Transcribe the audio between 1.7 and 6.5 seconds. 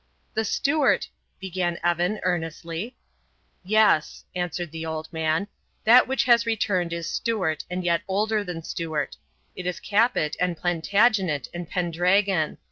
Evan, earnestly. "Yes," answered the old man, "that which has